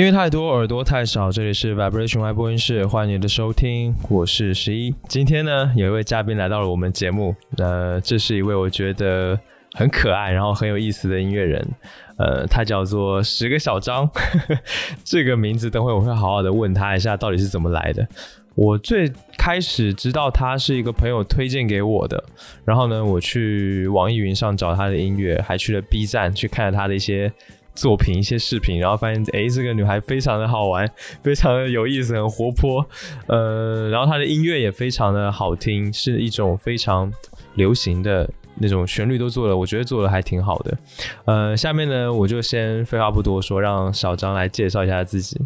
[0.00, 4.94] 因为太多耳朵太少，这里是 Vibration Y 播音室，欢迎你的收听，我是十一。
[5.06, 9.38] 今天呢，有一位嘉宾来到了我们节目，呃，这是一位我觉得
[9.74, 11.68] 很可爱，然后很有意思的音乐人，
[12.16, 14.08] 呃，他叫做十个小张，
[15.04, 18.08] 这个名字等会我会好好的问他一下到底是怎么来的。
[18.54, 22.24] 我最开始知道他是一个朋友推荐给我的，
[22.64, 27.30] 然后呢，我去网易云上找他的音乐，还去了 B 站去看了他的一些
[27.74, 30.88] 作品、一些视频，然后发现，诶，这个女孩非常的好玩，
[31.22, 32.84] 非常的有意思，很活泼，
[33.26, 37.12] 呃，然后她的音乐也非常的好听，是一种非常
[37.54, 40.78] 流行的那种旋律都做了，我觉得做的还挺好的。
[41.24, 45.40] 呃，下面呢，我就先废话不多说，让小张来介绍一下自己。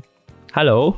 [0.52, 0.94] Hello。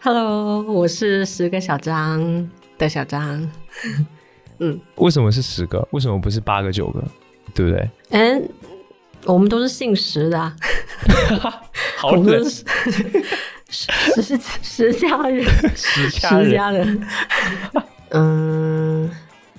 [0.00, 3.50] Hello，我是十个小张的小张。
[4.58, 5.86] 嗯为什么是十个？
[5.90, 7.02] 为什么不是八个、九个？
[7.54, 7.90] 对不对？
[8.10, 8.48] 嗯，
[9.26, 10.56] 我们都是姓石的、啊，
[11.96, 12.64] 好我们是
[13.68, 16.52] 十十十家人，石家人。
[16.52, 17.00] 家人。
[18.10, 19.10] 嗯，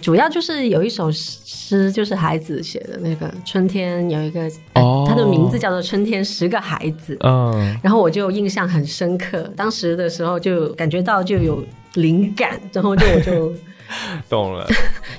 [0.01, 7.15] 主要就是有一首诗，就是孩子写的那个春天有一个，呃哦他的名字叫做《春天十个孩子》。
[7.27, 11.61] 嗯，然后我就印象很深刻，当时的时候就感觉到就有
[11.95, 13.53] 灵感，然后就我就
[14.29, 14.65] 懂了。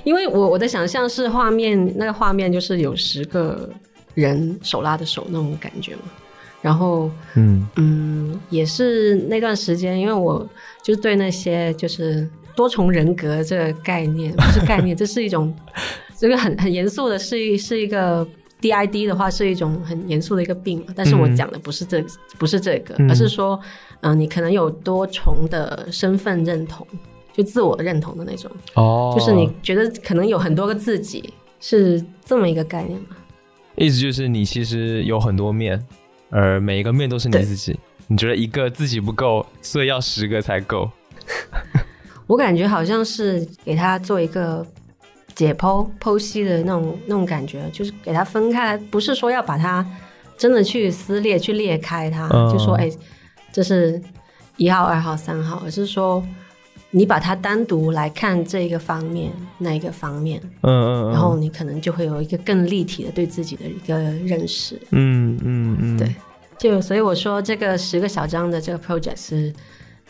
[0.03, 3.69] 因为我我的想象是画面，那个画面就是有十个
[4.19, 6.01] 人手拉着手那种感觉嘛。
[6.61, 10.45] 然后，嗯嗯，也是那段时间，因为我
[10.83, 15.55] 就对那些就是多重人格这个概念不是概念，这是一种
[16.19, 18.27] 这个很很严肃的，是一是一个
[18.59, 20.87] DID 的话是一种很严肃的一个病嘛。
[20.93, 22.03] 但是我嗯讲的不是这
[22.37, 23.57] 不是这个，嗯而是说，
[24.01, 26.85] 嗯、你可能有多重的身份认同，
[27.31, 28.51] 就自我认同的那种。
[28.73, 33.15] 哦，就是你觉得可能有很多个自己，是这么一个概念吗？
[33.79, 35.81] 意思就是你其实有很多面，
[36.29, 37.79] 而每一个面都是你自己。
[38.07, 40.89] 你觉得一个自己不够，所以要十个才够。
[42.27, 44.65] 我感觉好像是给他做一个
[45.35, 49.85] 解剖剖析的那种那种感觉，就是给他分开来，不是说要把它
[50.37, 52.89] 真的去撕裂、去裂开它，嗯就说哎，
[53.51, 54.01] 这是
[54.57, 56.23] 一号、二号、三号，而是说
[56.91, 64.79] 你把它单独来看这一个方面、那一个方面，嗯嗯嗯，然后你可能就会有一个更立体的对自己的一个认识。
[64.89, 66.15] 嗯嗯嗯，对
[66.57, 69.53] 就所以我说这个十个小章的这个 project 是，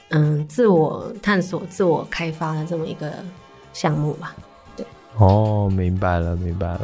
[0.10, 3.12] 嗯，自我探索、自我开发的这么一个
[3.74, 4.34] 项目吧。
[4.78, 4.86] 对
[5.18, 6.82] 哦，明白了，明白了。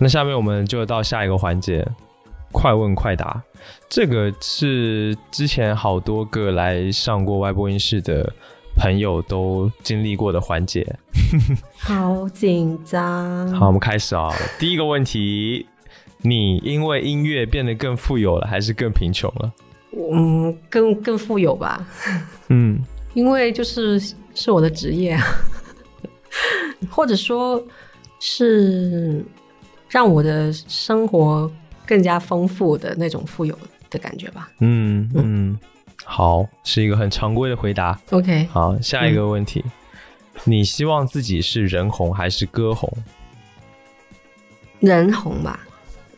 [0.00, 1.86] 那下面我们就到下一个环节，
[2.54, 3.42] 快问快答。
[3.88, 8.32] 这个是之前好多个来上过外播音室的
[8.76, 10.86] 朋友都经历过的环节。
[11.76, 13.52] 好紧张。
[13.52, 14.32] 好，我们开始啊。
[14.58, 15.66] 第一个问题，
[16.18, 19.52] 你因为音乐变得更富有了，还是更贫穷了？
[20.12, 21.86] 嗯，更更富有吧，
[22.48, 22.80] 嗯
[23.14, 24.00] 因为就是
[24.34, 25.22] 是我的职业啊，
[26.90, 27.62] 或者说
[28.18, 29.24] 是
[29.88, 31.48] 让我的生活
[31.86, 33.58] 更加丰富的那种富有
[33.90, 34.50] 的感觉吧。
[34.60, 35.58] 嗯嗯，
[36.04, 37.98] 好，是一个很常规的回答。
[38.10, 39.64] OK，好，下一个问题，
[40.44, 42.90] 你希望自己是人红还是歌红？
[44.80, 45.60] 人红吧，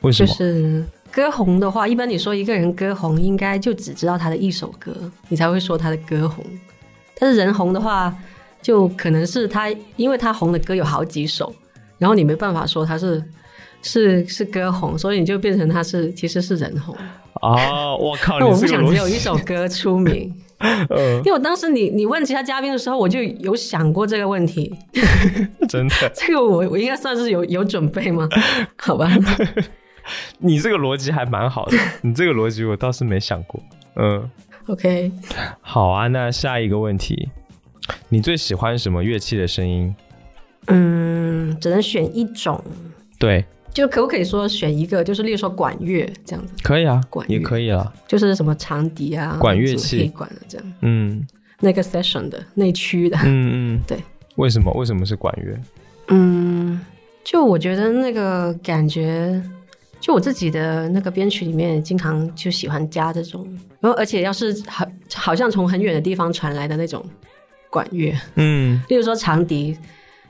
[0.00, 0.26] 为什么？
[0.26, 4.92] 就是歌红的话，一般你说一个人歌红，应该就只知道他的一首歌，
[5.28, 6.44] 你才会说他的歌红。
[7.18, 8.14] 但是人红的话，
[8.60, 11.54] 就可能是他，因为他红的歌有好几首，
[11.98, 13.22] 然后你没办法说他是
[13.86, 16.94] 是是歌红，所以你就变成他是其实是人红。
[17.40, 24.74] 哦，我靠， 那我不想只有一首 歌出名，呃因，为我当时你你问其他嘉宾的时候，我就有想过这个问题。
[25.68, 28.28] 真的，这个我我应该算是有有准备吗？
[28.76, 29.08] 好吧，
[30.38, 33.62] 你这个逻辑还蛮好的，你这个逻辑我倒是没想过。
[33.96, 34.28] 嗯
[34.66, 35.12] ，OK，
[35.60, 37.28] 好啊，那下一个问题，
[38.08, 39.94] 你最喜欢什么乐器的声音？
[40.68, 42.62] 嗯，只能选一种。
[43.18, 43.44] 对，
[43.76, 47.92] 就可不可以说选一个，就是例如说管乐这样子，可以啊，也管也可以啊。
[48.08, 51.26] 就是什么长笛啊、管乐器什么黑管啊这样，嗯
[51.60, 53.98] 那个 session 的内区的，嗯嗯， 对。
[54.36, 54.72] 为什么？
[54.72, 55.54] 为什么是管乐？
[56.08, 56.80] 嗯，
[57.22, 59.42] 就我觉得那个感觉
[60.00, 63.46] 就我自己的那个编曲里面，经常就喜欢加这种，
[63.80, 67.04] 然后而且要是好好像从很远的地方传来的那种
[67.68, 69.76] 管乐，嗯例如说长笛，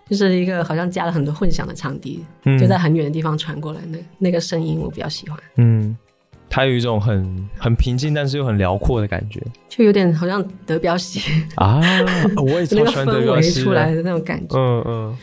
[0.09, 2.59] 就是一个好像加了很多混响的长笛，嗯。
[2.59, 5.97] 就在很远的地方传过来，那那个声音我比较喜欢，嗯，
[6.49, 9.43] 它有一种很很平静，但是又很辽阔的感觉。
[9.69, 11.21] 就有点好像德彪西。
[11.57, 11.81] 啊！
[12.37, 15.17] 我也超那个喜欢德彪西，出来的那种感觉，嗯嗯。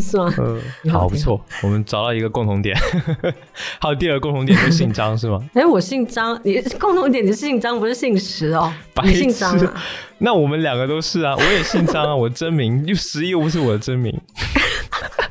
[0.00, 0.34] 是吗？
[0.38, 2.76] 嗯，好好不错，我们找到一个共同点，
[3.78, 5.38] 还有第二个共同点就是姓张是吗？
[5.54, 9.82] 哎，我姓张，你共同点你是姓张，不是姓石哦，白你姓张啊？
[10.18, 15.29] 那我们两个都是啊，我也姓张啊，我真名又石又不是我的真名，诶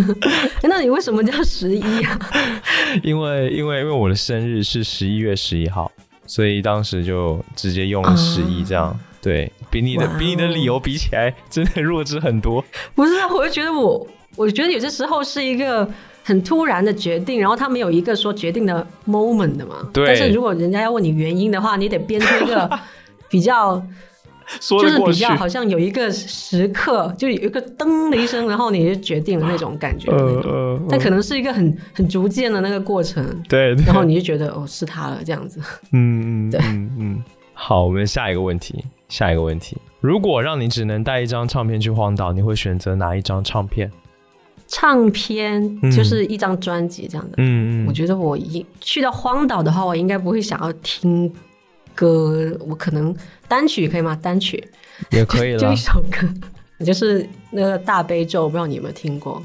[0.62, 2.18] 那你为什么叫十一啊？
[3.02, 5.90] 因为因为因为我的生日是十一月十一号，
[6.26, 8.98] 所以当时就直接用了十一这样。
[9.20, 12.64] 对比你的比你的理由比起来，真的弱智很多。
[12.94, 14.04] 不是啊，我就觉得我，
[14.34, 15.88] 我觉得有些时候是一个
[16.24, 19.88] 很突然的决定，然后他没有一个说决定的 moment 的嘛。
[19.92, 22.68] 对但是如果人家要问你原因的话，你得编出一个
[23.30, 23.80] 比较，
[24.60, 30.18] 说得过去，较好像有一个时刻，就有一个噔的一声，然后你就决定了那种感觉种。
[30.18, 35.60] 呃呃，但可能是一个很很逐渐的那个过程，对，对然后你就觉得哦是他了这样子。
[35.92, 37.22] 嗯嗯 对嗯嗯。
[37.54, 43.90] 好，我们下一个问题，下一个问题，如果让你只能带一张唱片去荒岛，你会选择哪一张唱片？
[44.66, 47.34] 唱片嗯就是一张专辑这样的。
[47.36, 51.30] 嗯嗯，我觉得我一去到荒岛的话，我应该不会想要听
[51.94, 53.14] 歌，我可能
[53.48, 54.18] 单曲可以吗？
[54.22, 54.62] 单曲
[55.10, 55.76] 也可以了就一。
[55.76, 59.42] 首歌，就是那个大悲咒，不知道你有没有听过？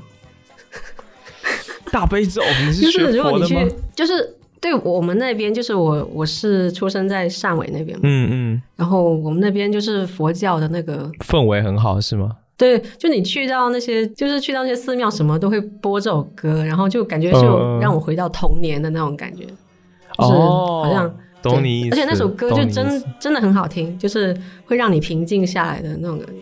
[1.91, 11.09] 大悲咒，你是就是学如果你去佛的吗？，就是对我们那边，就是我我是出生在汕尾那边嘛，嗯嗯，然后我们那边就是佛教的那个。
[11.19, 12.35] 氛围很好是吗？
[12.57, 21.17] 对，就你去到那些，就是去到那些寺庙，什么都会播这首歌，然后就感觉嗯就让我回到童年的那种感觉，就是哦好像对
[21.49, 21.95] 懂你意思。
[21.95, 24.35] 而且那首歌就真真的很好听，就是
[24.65, 26.37] 会让你平静下来的那种感觉，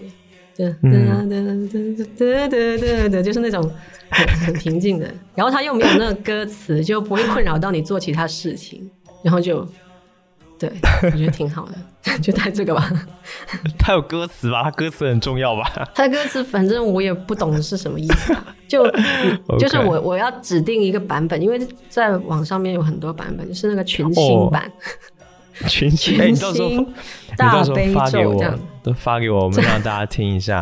[0.58, 1.36] 就哒哒哒
[2.18, 3.72] 哒哒哒，就是那种
[4.10, 5.10] 很很平静的。
[5.36, 8.90] 然后他又没有那个歌词，就不会困扰到你做其他事情，
[9.22, 9.68] 然后就
[10.58, 10.72] 对
[11.04, 12.90] 我觉得挺好的， 就带这个吧。
[13.78, 14.64] 它有歌词吧？
[14.64, 15.90] 它歌词很重要吧？
[15.94, 18.90] 它的歌词反正我也不懂是什么意思、啊，就
[19.60, 21.60] 就是我我要指定一个版本，因为
[21.90, 24.72] 在网上面有很多版本，就是那个群星版。
[25.68, 30.62] 群星，哎，群你到时候星你大到时候悲发给我咒这样，都发给我，我们让大家听一下。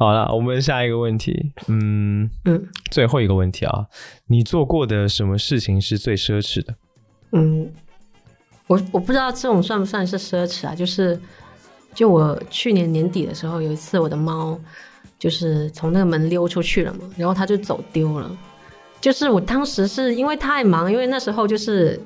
[0.00, 3.84] 好了，我们下一个问题，嗯嗯最后一个问题啊，
[4.28, 6.74] 你做过的什么事情是最奢侈的？
[7.32, 7.70] 嗯，
[8.66, 10.74] 我我不知道这种算不算是奢侈啊？
[10.74, 11.20] 就是，
[11.92, 14.58] 就我去年年底的时候，有一次我的猫
[15.18, 18.34] 就是从那个门溜出去了嘛，然后它就走丢了。
[19.02, 22.00] 就是我当时是因为太忙，因为那时候就是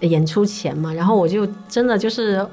[0.00, 2.48] 演出前嘛，然后我就真的就是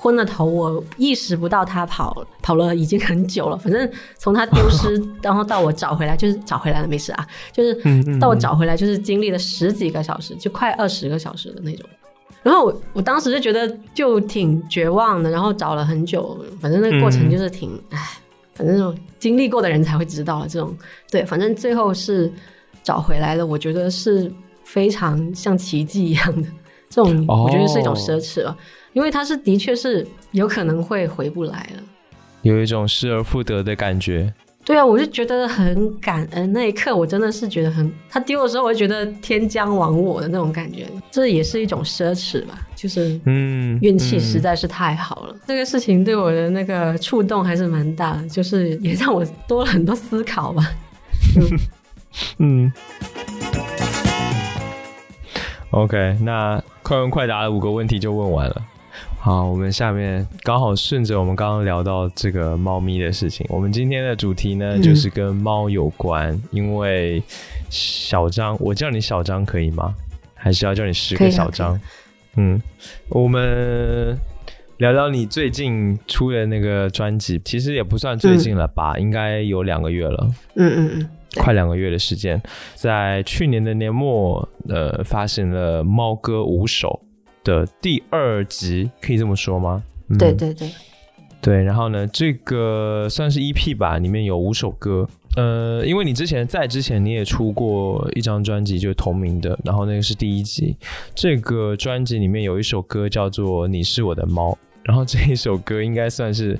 [0.00, 3.56] 昏了头，我意识不到他跑跑了已经很久了。
[3.58, 3.86] 反正
[4.16, 11.86] 从他丢失， 然后到我找回来，就是找回来了，没事啊，就是到我找回来，就是经历了十几个小时，就快二十个小时的那种。
[12.42, 17.98] 然后我我当时就觉得就挺绝望的，然后找了很久，反正那个过程就是挺，唉，
[18.54, 20.48] 反正这种经历过的人才会知道了。
[20.48, 20.74] 这种
[21.10, 22.32] 对，反正最后是
[22.82, 24.32] 找回来了，我觉得是
[24.64, 26.48] 非常像奇迹一样的。
[26.88, 28.56] 这种哦我觉得是一种奢侈了，
[28.92, 31.82] 因为他是的确是有可能会回不来了。
[32.42, 34.32] 有一种失而复得的感觉。
[34.62, 36.52] 对啊，我就觉得很感恩。
[36.52, 45.34] 那一刻，我真的是觉得很，他丢的时候，我就觉得天将亡我的那种感觉，这也是一种奢侈吧，就是嗯，运气嗯实在是太好了。
[45.46, 50.62] 这个事情对我的那个触动还是蛮大的，就是也让我多了很多思考吧。
[52.38, 52.70] 嗯。
[55.70, 58.62] OK，那快问快答的五个问题就问完了。
[59.22, 66.40] 好，我们下面刚好顺着我们刚刚聊到这个猫咪的事情，我们今天的主题呢、嗯就是跟猫有关。
[66.50, 67.22] 因为
[67.68, 69.94] 小张，我叫你小张可以吗？
[70.34, 71.78] 还是要叫你十个小张？
[72.36, 72.58] 嗯，
[73.10, 74.18] 我们
[74.78, 80.30] 聊聊你最近出的那个专辑，其实也不算最近了吧，应该有两个月了。
[80.54, 82.40] 嗯嗯嗯，快两个月的时间，
[82.74, 86.88] 在去年的年末，呃，发行了《猫歌五首》
[87.44, 89.82] 的第二集，可以这么说吗？
[90.08, 90.70] 嗯、对对对，
[91.40, 91.62] 对。
[91.62, 95.08] 然后呢，这个算是 EP 吧，里面有五首歌。
[95.36, 100.76] 呃，因为你之前在之前你也出过一张专辑，就是同名的，然后那个是第一集。
[101.14, 104.50] 这个专辑里面有一首歌叫做《你是我的猫》，
[104.82, 106.58] 然后这一首歌应该算是，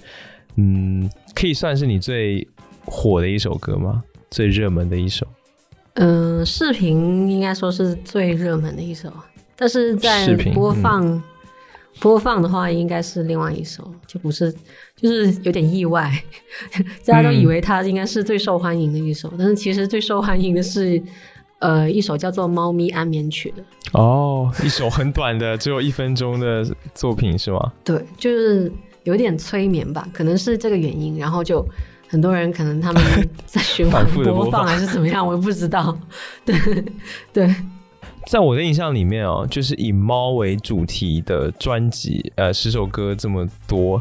[0.54, 2.46] 嗯，可以算是你最
[2.84, 4.02] 火的一首歌吗？
[4.30, 5.26] 最热门的一首？
[5.94, 9.12] 嗯、视频应该说是最热门的一首，
[9.60, 11.22] 但是在播放、
[12.00, 14.50] 播放的话，应该是另外一首，就不是，
[14.96, 16.10] 就是有点意外，
[17.04, 21.00] 大家都以为它应该是最受欢迎的一首，但是其实最受欢迎的是
[21.58, 23.62] 呃一首叫做《猫咪安眠曲》的。
[23.92, 26.64] 哦，一首很短的，只有一分钟的
[26.94, 27.72] 作品是吗？
[27.84, 28.72] 对，就是
[29.04, 31.62] 有点催眠吧，可能是这个原因，然后就
[32.08, 33.02] 很多人可能他们
[33.44, 35.98] 在循环播放还是怎么样，我也不知道。
[36.46, 36.56] 对
[37.32, 37.54] 对，
[38.26, 44.00] 在我的印象里面哦，就是以猫为主题的专辑，呃，十首歌这么多，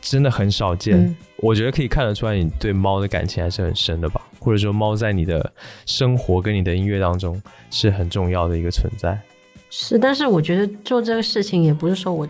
[0.00, 0.98] 真的很少见。
[0.98, 4.18] 嗯我觉得可以看得出来，你对猫的感情还是很深的吧？
[4.38, 5.52] 或者说，猫在你的
[5.84, 9.20] 生活跟你的音乐当中是很重要的一个存在。
[9.68, 12.26] 是，但是我觉得做这个事情也不是说我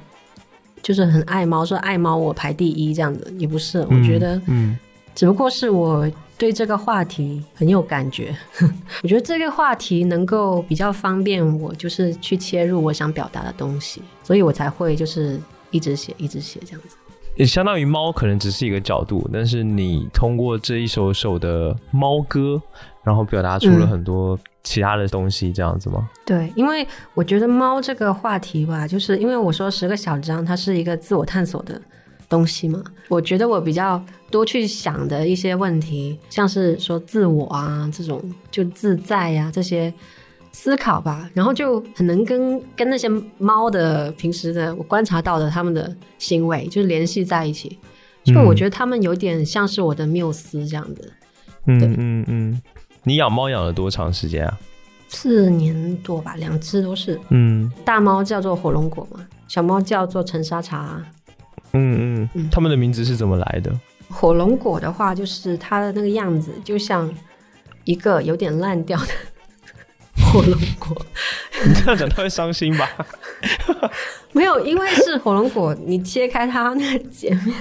[0.82, 3.78] 就是很爱猫，说爱猫我排第一这样子，也不是。
[3.82, 4.76] 我觉得嗯，
[5.16, 8.36] 只不过是我对这个话题很有感觉，
[9.02, 16.98] 我觉得这个话题能够比较方便我，就是去切入我想表达的东西，所以我才会就是一直写，一直写这样子。
[17.36, 22.60] 也相当于猫可能只是一个角度，但是你通过这一首首的猫歌，
[23.02, 26.08] 然后表达出了嗯很多其他的东西，这样子吗？
[26.26, 31.80] 对，因为我觉得猫这个话题吧，就是因为我说十个小章，它是一个自我探索的
[32.28, 32.82] 东西嘛。
[33.08, 39.92] 我觉得我比较多去想的一些问题，像是说自我啊这种，就自在呀、这些
[40.52, 47.78] 思考吧，然后就很能跟跟那些猫的平时的我观察到的他们的行为，就是联系在一起。
[48.24, 51.02] 就嗯我觉得他们有点像是我的缪斯这样的，
[51.66, 52.62] 嗯对嗯嗯。
[53.04, 54.58] 你养猫养了多长时间啊？
[55.08, 57.20] 四年多吧，两只都是。
[57.28, 61.00] 嗯大猫叫做火龙果嘛，小猫叫做陈沙茶。
[61.76, 63.72] 嗯嗯嗯，他们的名字是怎么来的？
[64.08, 67.12] 火龙果的话，就是它的那个样子，就像
[67.84, 69.06] 一个有点烂掉的
[70.24, 70.96] 火龙果。
[71.66, 72.88] 你这样讲他会伤心吧？
[74.32, 77.56] 没有，因为是火龙果，你切开它那个截面，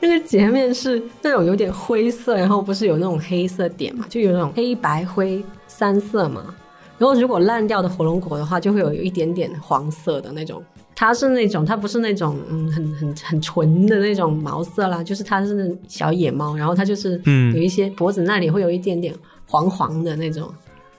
[0.00, 6.54] 那个截 面是那种有点灰色，然后不是有那种黑色点嘛，就有那种黑白灰三色嘛。
[6.96, 10.62] 然后如果烂掉的火龙果的话，就会有一点点黄色的那种。
[10.94, 19.14] 它是那种，它不是那种嗯很很很纯的那种毛色啦，就是它是小野猫，然后它就是嗯有一些脖子那里会有一点点
[19.48, 20.52] 黄黄的那种，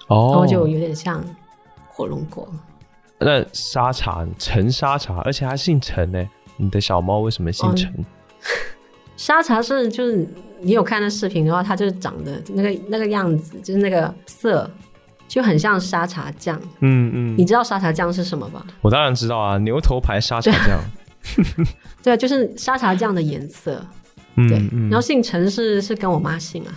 [0.07, 1.23] 哦然后就有点像
[1.87, 2.47] 火龙果。
[3.19, 6.27] 那沙茶陈沙茶，而且还姓陈呢。
[6.57, 7.91] 你的小猫为什么姓陈？
[9.17, 10.27] 沙茶是就是
[10.59, 14.69] 你有看那视频的话，它就是长得那个那个样子，就是那个色
[15.27, 16.59] 就很像沙茶酱。
[16.79, 18.65] 嗯嗯，你知道沙茶酱是什么吧？
[18.81, 20.79] 我当然知道啊，牛头牌沙茶酱。
[22.03, 23.85] 对啊，就是沙茶酱的颜色。
[24.35, 26.73] 嗯对，嗯，然后姓陈是是跟我妈姓啊，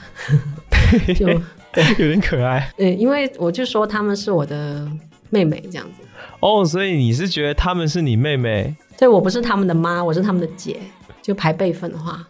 [1.17, 4.87] 就有点可爱对，因为我就说他们是我的
[5.31, 6.03] 妹妹这样子。
[6.41, 6.65] 哦。
[6.65, 10.79] 所以你是觉得他们是你妹妹对我不是他们的妈，我是他们的姐。
[11.23, 12.25] 就排辈分的话，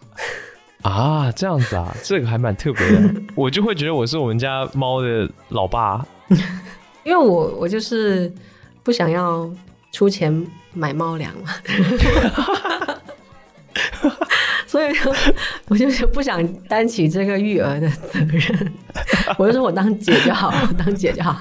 [0.88, 1.32] 啊？
[1.32, 3.14] 这样子啊， 这个还蛮特别的。
[3.34, 6.04] 我就会觉得我是我们家猫的老爸。
[7.04, 8.32] 因为我我就是
[8.82, 9.48] 不想要
[9.92, 11.52] 出钱买猫粮嘛，
[14.66, 15.14] 所以就
[15.68, 18.72] 我就是不想担起这个育儿的责任，
[19.38, 21.38] 我就说我当姐就好，我当姐就好。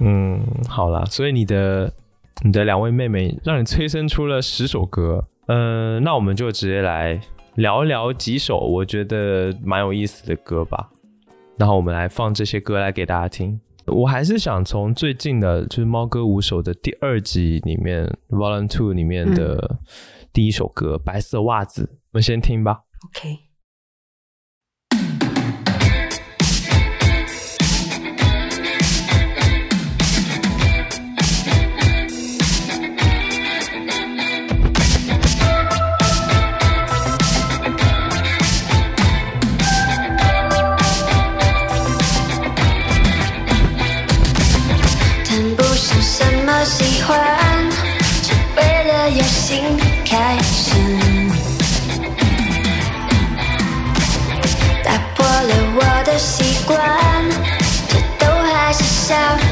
[0.00, 1.92] 嗯，好了，所以你的
[2.42, 5.24] 你的两位妹妹让你催生出了十首歌。
[5.46, 7.20] 嗯、那我们就直接来
[7.56, 10.90] 聊一聊几首我觉得蛮有意思的歌吧。
[11.56, 13.60] 然后我们来放这些歌来给大家听。
[13.86, 18.04] 我还是想从最近的，就是《猫歌五首》的第二集里面，
[18.36, 19.78] 《Volume Two》里面的
[20.32, 22.80] 第一首歌《白色袜子》，我们先听吧。
[23.06, 23.38] OK，
[59.04, 59.43] 笑。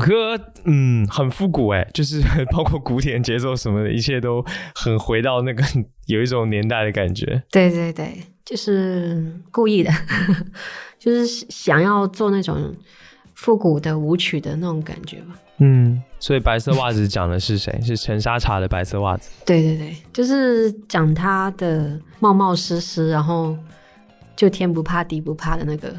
[0.00, 5.62] 歌，嗯，很复古哎，就是 包括古典节奏什么的，一切都很回到那个
[6.06, 7.42] 有一种年代的感觉。
[7.52, 9.92] 对对对，就是故意的，
[10.98, 12.74] 就是想要做那种
[13.34, 15.38] 复古的舞曲的那种感觉吧。
[15.62, 17.78] 嗯，所以白色袜子讲的是谁？
[17.82, 19.30] 是陈沙茶的白色袜子。
[19.44, 23.54] 对对对，就是讲他的冒冒失失，然后
[24.34, 25.94] 就天不怕地不怕的那个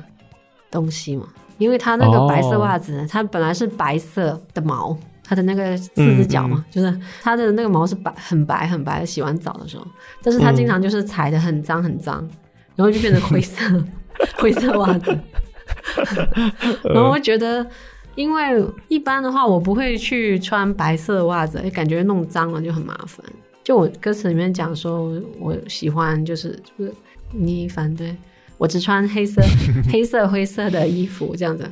[0.72, 1.28] 东西嘛。
[1.62, 9.86] 因为它那个白色袜子，它本来是白色的毛，它的那个四只脚嘛，就是它的那个毛是白很白很白的，洗完澡的时候，
[10.24, 12.28] 但是它经常就是踩的很脏很脏，
[12.76, 13.64] 然后就变成灰色
[14.42, 15.16] 灰色袜子。
[16.84, 17.66] 然后我觉得，
[18.16, 23.24] 因为一般的话，我不会去穿白色的袜子，感觉弄脏了就很麻烦。
[23.64, 26.94] 就我歌词里面讲说，我喜欢就是就是
[27.32, 28.18] 你反对
[28.62, 29.42] 我只穿黑色、
[29.92, 31.68] 黑色、灰色的衣服这样子。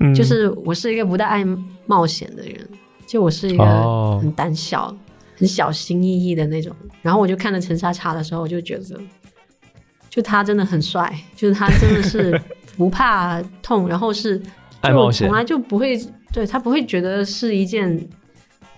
[0.00, 1.42] 嗯就是我是一个不太爱
[1.86, 2.68] 冒险的人，
[3.06, 4.94] 就我是一个哦很胆小、
[5.38, 6.76] 很小心翼翼的那种。
[7.00, 9.00] 然后我就看着陈莎莎的时候，我就觉得，
[10.10, 12.38] 就他真的很帅，就是他真的是
[12.76, 14.44] 不怕痛， 然后是就
[14.82, 15.98] 爱冒险从来就不会
[16.34, 17.98] 对他不会觉得是一件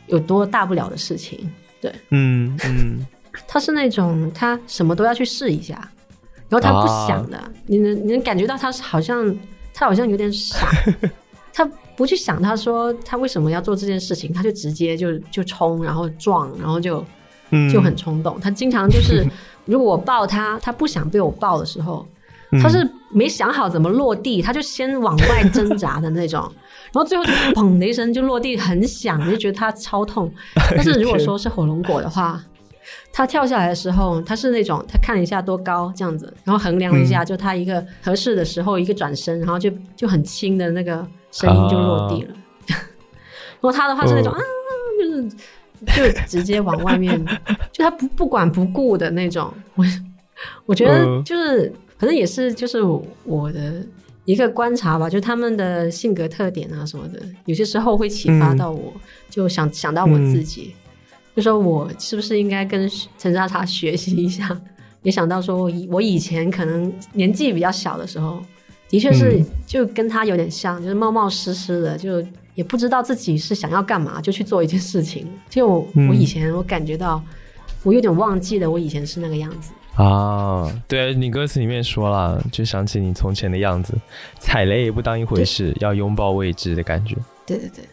[0.07, 1.51] 有多大不了的事情。
[1.81, 3.05] 对，嗯嗯，
[3.49, 5.91] 他是那种他什么都要去试一下，
[6.49, 9.35] 然后他不想的，你能你能感觉到他是好像
[9.75, 10.69] 他好像有点傻，
[11.53, 17.05] 他不去想他说他为什么要做这件事情，他就直接就就冲，然后撞，然后就
[17.51, 18.39] 嗯就很冲动。
[18.41, 19.27] 他经常就是
[19.67, 22.07] 如果我抱他，他不想被我抱的时候，
[22.53, 22.61] 嗯。
[22.63, 26.41] 他是没想好怎么落地，他就先往外挣扎的那种，
[26.93, 30.33] 然后最后就砰的一声就落地，很响，你就觉得他超痛。
[30.55, 32.43] 但是如果说是火龙果的话，
[33.13, 42.35] 他跳下来的时候，他是那种他看了一下多高这样子，然后衡量了一下，就他一个合适的时候一个转身，然后就就很轻的那个声音就落地了。
[43.61, 44.37] 然后他的话是那种、哦。
[44.37, 44.43] 啊，
[44.99, 47.25] 就是就直接往外面，
[47.71, 49.53] 就他不不管不顾的那种。
[49.77, 49.85] 我
[50.67, 51.23] 我觉得嗯。
[51.25, 52.83] 就是，可能也是就是
[53.25, 53.85] 我的
[54.25, 58.93] 一个观察吧，就他们的性格特点啊什么的，有些时候会启发到我，
[59.31, 60.75] 就想想到我自己，
[61.39, 64.61] 就说我是不是应该跟陈莎莎学习一下，
[65.05, 68.43] 也想到说我以我以前可能年纪比较小的时候，
[68.89, 72.21] 的确是嗯就跟他有点像，就是冒冒失失的，就
[72.57, 75.29] 也不知道自己是想要干嘛，就去做一件事情。
[75.49, 77.23] 就我、嗯我以前我感觉到，
[77.85, 79.71] 我有点忘记了我以前是那个样子。
[79.95, 83.95] 啊，对你歌词里面说了，就想起你从前的样子，
[84.41, 87.15] 踩雷也不当一回事，要拥抱未知的感觉
[87.47, 87.85] 对对对，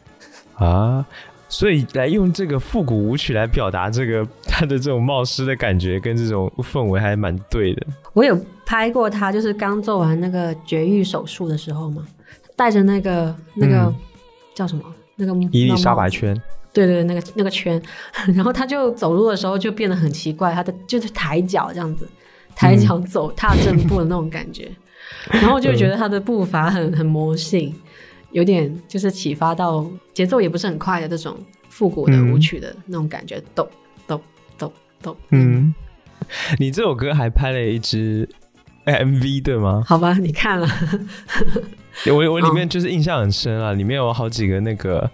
[0.56, 1.06] 啊。
[1.48, 7.88] 所以来用这个复古舞曲来表达这个他的这种冒失的感觉跟这种氛围，还蛮对的。
[8.14, 12.06] 我有拍过他，就是刚做完那个绝育手术的时候嘛，
[12.56, 13.96] 带着那个那个、嗯。
[14.56, 14.84] 叫什么？
[15.18, 16.34] 那个伊丽莎白圈，
[16.72, 17.82] 对对，那个那个圈，
[18.34, 22.08] 然后他就走路的时候就变得很奇怪，他的就是抬脚这样子，
[22.56, 24.72] 抬脚走、踏正步的那种感觉，
[25.30, 27.76] 然后就觉得他的步伐很很魔性，
[28.36, 31.38] 有点就是启发到节奏也不是很快的这种
[31.70, 32.34] 复古的嗯。
[32.34, 33.66] 舞曲的那种感觉，抖
[34.06, 34.20] 抖
[34.58, 34.70] 抖
[35.02, 35.74] 抖，嗯，
[36.60, 38.28] 你这首歌还拍了一支
[38.84, 39.82] MV 对吗？
[39.88, 40.68] 好吧，你看了，
[42.12, 45.10] 我我里面就是印象很深啊，里面有好几个那个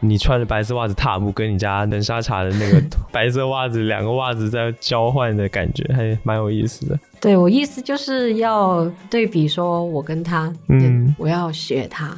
[0.00, 2.82] 你穿着白色袜子踏步，跟你家能沙茶的那个
[3.12, 6.98] 白色袜子两个袜子在交换的感觉，还蛮有意思的。
[7.20, 12.16] 对我意思就是要对比说我跟他，嗯我要学他，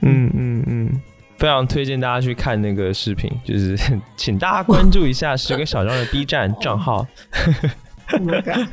[0.00, 1.02] 嗯嗯嗯，
[1.36, 3.76] 非常推荐大家去看那个视频， 就是
[4.16, 7.06] 请大家关注一下十个小张的 B 站账号。
[8.10, 8.68] Oh my god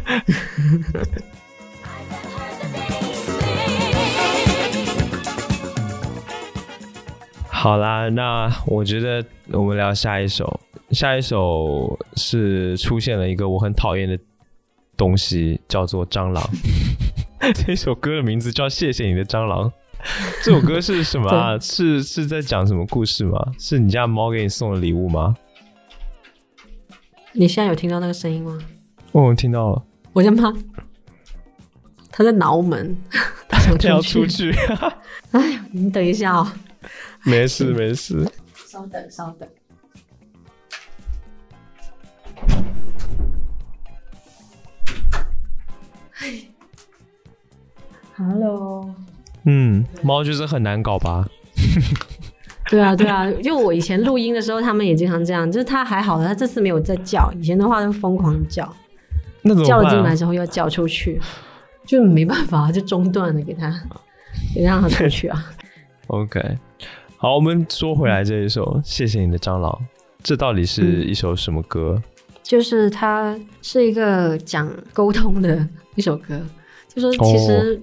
[7.49, 10.59] 好啦，那我觉得我们聊下一首，
[10.91, 14.15] 下一首是出现了一个我很讨厌的
[14.95, 16.47] 东西，叫做蟑螂。
[17.65, 19.67] 这首歌的名字叫《谢谢你的蟑螂》。
[20.43, 21.57] 这首歌是什么啊？
[21.59, 23.39] 是是在讲什么故事吗？
[23.57, 25.35] 是你家猫给你送的礼物吗？
[27.33, 28.57] 你现在有听到那个声音吗？
[29.11, 30.53] 哦，我听到了，我家猫，
[32.11, 32.95] 它在挠门，
[33.49, 34.51] 它想它要出出去。
[35.31, 36.51] 哎呀，你等一下哦，
[37.23, 38.25] 没事没事。
[38.67, 39.49] 稍等稍等。
[48.17, 48.95] Hello。
[49.45, 51.25] 嗯，猫就是很难搞吧？
[52.69, 55.49] 对啊，对啊，就我以前录音的时候，他们也经常这样。
[55.51, 58.67] 就是它还好的，他这次没有在叫，以前的话就疯狂叫，
[59.43, 60.01] 那怎么叫了进？
[60.01, 61.21] 来之后又要叫出去，
[61.85, 63.71] 就没办法，就中断了，给他，
[64.55, 65.45] 给让它出去啊。
[66.07, 66.57] OK，
[67.17, 69.71] 好，我们说回来这一首《谢谢你的蟑螂》，
[70.23, 72.01] 这到底是嗯一首什么歌？
[72.41, 76.41] 就是它是一个讲沟通的一首歌，
[76.87, 77.79] 就说其实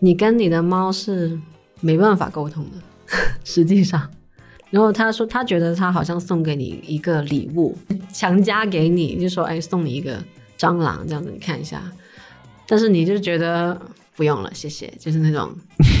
[0.00, 1.38] 你跟你的猫是
[1.80, 2.78] 没办法沟通的，
[3.44, 4.10] 实际上。
[4.70, 7.76] 然后他说，他觉得他好像送给你一个礼物，
[8.12, 10.22] 强加给你，就说哎，送你一个
[10.56, 11.82] 蟑螂这样子，你看一下。
[12.66, 13.76] 但是你就觉得
[14.14, 15.52] 不用了，谢谢，就是那种，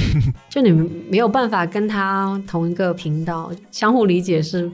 [0.48, 4.70] 就你们没有办法跟他同一个频道，相互理解是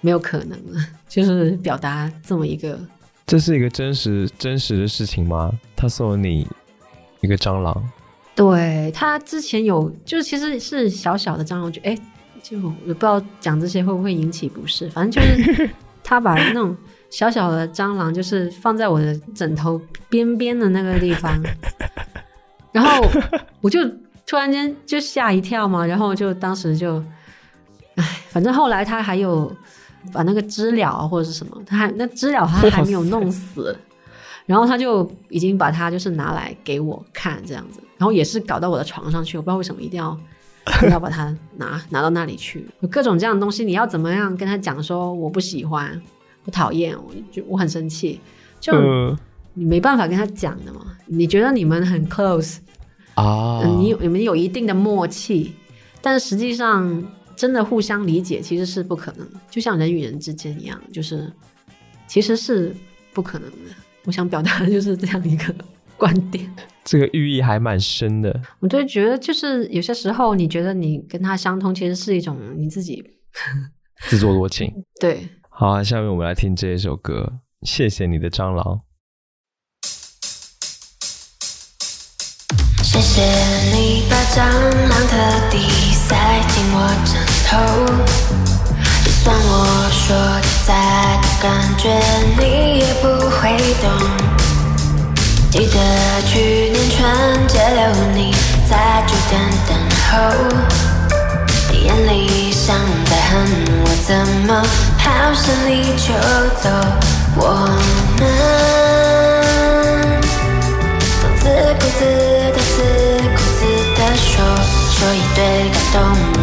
[0.00, 2.80] 没有可能的，就是表达这么一个
[3.26, 5.52] 这是一个真实真实的事情吗？
[5.76, 6.48] 他送了你
[7.20, 7.90] 一个蟑螂，
[8.38, 11.98] 对他之前有，就是其实是小小的蟑螂，我觉得哎，
[12.40, 15.68] 就我不知道讲这些会不会引起不适，反正就是
[16.04, 16.76] 他把那种
[17.10, 21.36] 小小的蟑螂，就是放在我的枕头边边的那个地方，
[22.70, 23.04] 然后
[23.60, 23.80] 我就
[24.24, 27.02] 突然间就吓一跳嘛，然后就当时就，
[27.96, 29.52] 哎，反正后来他还有
[30.12, 33.76] 把那个知了啊或者是什么，他还那知了他还没有弄死。
[34.48, 40.18] 然后他就已经把它就是拿来给我看这样子，然后也是搞到我的床上去，我不知道为什么一定要
[40.90, 46.00] 要把它拿拿到那里去，有各种这样的东西，你要怎么样跟他讲说我不喜欢，
[46.46, 48.18] 我讨厌，我就我很生气，
[48.58, 49.18] 就嗯
[49.52, 50.96] 你没办法跟他讲的嘛。
[51.04, 52.56] 你觉得你们很 close，
[53.16, 55.52] 啊，嗯你有你们有一定的默契，
[56.00, 57.04] 但实际上
[57.36, 61.30] 真的互相理解其实是不可能的，就像人与人之间一样，就是
[62.06, 62.74] 其实是
[63.12, 63.74] 不可能的。
[64.08, 65.54] 我想表达的就是这样一个
[65.98, 66.50] 观点。
[66.82, 68.40] 这个寓意还蛮深的。
[68.58, 73.04] 我就觉得，就是有些时候，你觉得你跟他相通，其实是一种你自己
[74.08, 74.72] 自作多情。
[74.98, 75.28] 对。
[75.50, 77.34] 好啊，下面我们来听这一首歌，
[77.68, 78.64] 《谢谢你的蟑螂》。
[82.82, 83.22] 谢谢
[83.76, 84.40] 你把蟑
[84.88, 85.58] 螂特地
[85.92, 86.16] 塞
[86.48, 87.12] 进我枕
[87.44, 87.52] 头，
[89.04, 89.77] 就算我
[90.08, 90.72] 说的再
[91.20, 91.84] 多，感觉
[92.38, 93.42] 你也不会
[93.82, 93.86] 懂。
[95.50, 95.76] 记得
[96.26, 96.30] 去
[96.70, 96.96] 年春
[97.46, 97.82] 节留
[98.14, 98.34] 你
[98.70, 99.70] 在酒店等
[100.08, 100.16] 候，
[101.70, 103.30] 你眼里像在恨
[103.84, 104.16] 我怎
[104.46, 104.50] 么
[104.96, 106.06] 好生你就
[106.62, 106.64] 走，
[107.36, 107.42] 我
[108.18, 108.20] 们。
[111.20, 111.44] 都自
[111.78, 112.00] 顾自
[112.48, 112.76] 的、自
[113.36, 113.60] 顾自
[113.94, 114.32] 的说，
[114.90, 115.96] 说一堆感动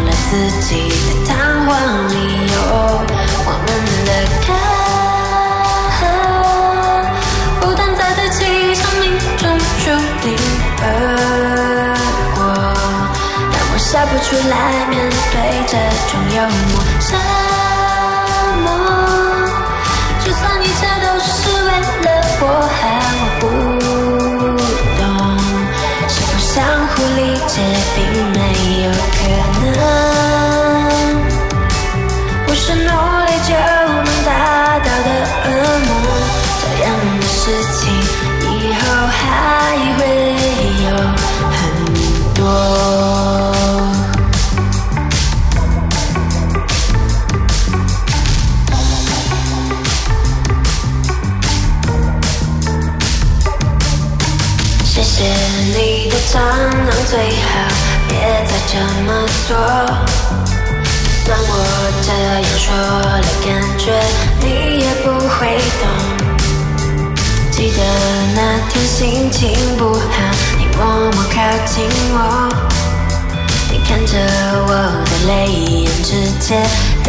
[0.04, 0.32] 了自
[0.68, 1.34] 己的谈
[1.66, 1.68] 话
[2.06, 2.14] 理
[2.46, 2.54] 由。
[3.48, 3.66] 我们
[4.04, 4.10] 的
[4.44, 4.48] 歌
[7.60, 8.38] 不断在堆砌
[8.74, 9.04] 生命
[9.38, 9.42] 中
[9.78, 9.84] 注
[10.20, 10.24] 定
[10.76, 12.36] 的恶果，
[13.52, 14.52] 但我笑不出来
[14.90, 14.94] 面
[15.32, 15.34] 对
[15.68, 15.72] 这
[16.10, 16.65] 种幽默。
[58.76, 59.08] 怎么
[59.48, 59.56] 做。
[60.44, 61.50] 就算我
[62.02, 62.28] 这样
[62.60, 63.46] 说了，感
[63.78, 63.84] 觉
[64.40, 64.44] 你
[64.80, 65.38] 也不会
[65.80, 65.82] 懂。
[67.50, 67.78] 记得
[68.34, 69.40] 那天心情
[69.78, 69.98] 不好，
[70.58, 71.34] 你默默靠
[71.64, 71.74] 近
[72.12, 72.16] 我，
[73.70, 74.12] 你看着
[74.68, 74.70] 我
[75.06, 76.08] 的泪眼，直
[76.38, 76.46] 接
[77.02, 77.08] 掉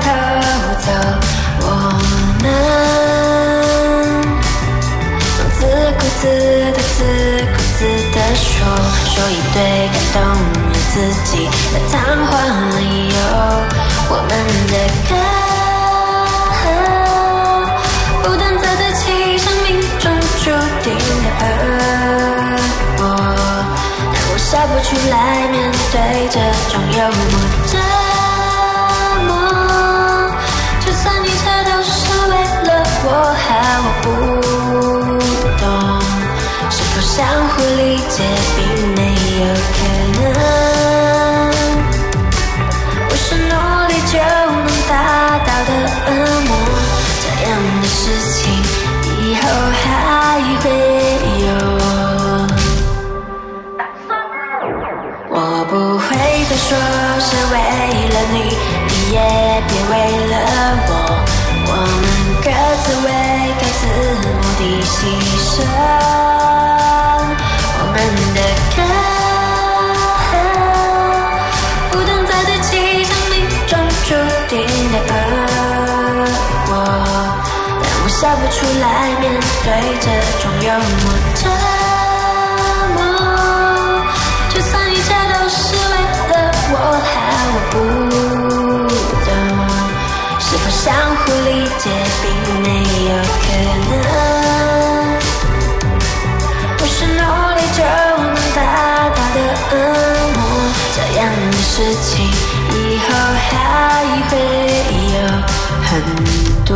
[0.00, 0.04] 头
[0.80, 0.88] 走。
[1.60, 1.64] 我
[2.42, 2.44] 们。
[5.58, 5.60] 自
[5.98, 6.22] 顾自
[6.72, 6.98] 的、自
[7.52, 8.56] 顾自的说，
[9.04, 9.56] 说一堆
[9.92, 10.16] 感动
[10.96, 11.94] 自己的谈
[12.26, 12.30] 话
[12.78, 13.14] 理由。
[14.08, 14.30] 我们
[14.72, 14.74] 的
[15.10, 15.12] 歌，
[18.22, 20.04] 不但在对齐生命中
[20.42, 20.44] 注
[20.82, 20.86] 定
[21.22, 21.28] 的
[22.98, 23.04] 恶
[24.38, 25.14] 笑不出来
[25.48, 25.54] 面
[25.92, 25.94] 对
[26.30, 26.34] 这
[26.72, 27.34] 种幽默
[27.66, 27.76] 折
[29.26, 29.28] 磨。
[30.80, 31.92] 就算一切都是
[32.30, 32.32] 为
[32.64, 32.68] 了
[33.04, 33.06] 我，
[33.36, 33.44] 还
[33.84, 34.06] 我不
[35.60, 35.64] 懂，
[36.70, 37.14] 是否相
[37.48, 38.16] 互理解
[58.32, 58.34] 你，
[58.88, 59.16] 你也
[59.68, 59.92] 别为
[60.26, 60.32] 了
[60.88, 60.90] 我，
[61.68, 61.70] 我
[62.02, 62.04] 们
[62.42, 62.46] 各
[62.82, 63.08] 自为
[63.60, 63.80] 各自
[64.22, 64.24] 目
[64.58, 64.94] 的牺
[65.42, 65.54] 牲，
[67.78, 67.94] 我们
[68.34, 68.38] 的
[68.76, 68.78] 歌
[71.90, 72.70] 不等在对齐，
[73.04, 73.34] 像命
[73.66, 73.70] 中
[74.04, 74.08] 注
[74.48, 74.54] 定
[74.92, 75.14] 的恶
[76.66, 76.70] 果，
[77.82, 78.84] 但我笑不出来
[79.20, 79.24] 面
[79.64, 79.66] 对
[80.00, 80.04] 这
[80.42, 80.68] 种幽
[81.02, 81.40] 默折
[82.94, 82.96] 磨。
[84.48, 85.94] 就算一切都是为
[86.30, 86.34] 了
[86.72, 87.14] 我，还
[87.52, 87.74] 我不，
[90.86, 91.90] 相互理解
[92.22, 92.24] 并
[92.62, 92.68] 没
[93.10, 93.10] 有
[93.42, 93.44] 可
[93.90, 93.90] 能。
[96.78, 97.18] 不是努
[97.56, 98.58] 力就能达
[99.10, 99.36] 到的
[99.72, 99.74] 恶
[100.36, 100.38] 魔，
[100.94, 102.06] 这样的事情
[102.70, 103.04] 以后
[103.48, 103.50] 还
[104.30, 104.32] 会
[105.12, 105.16] 有
[105.82, 105.90] 很
[106.64, 106.70] 多。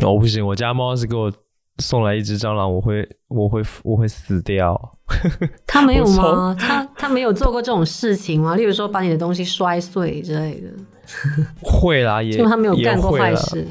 [0.00, 1.30] 哦，不行，我家猫是给我
[1.78, 4.78] 送来一只蟑螂，我会，我会，我会死掉。
[5.66, 6.56] 他没有吗？
[6.58, 8.54] 他他没有做过这种事情吗？
[8.54, 10.70] 例如说把你的东西摔碎之类的，
[11.60, 13.66] 会啦，也就他没有干过坏事。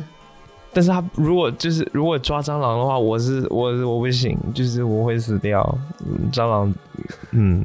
[0.76, 5.64] 但是他如果就是如果抓蟑螂的话，我是我我不行，就是我会死掉。
[6.06, 6.74] 嗯蟑螂，
[7.32, 7.64] 嗯，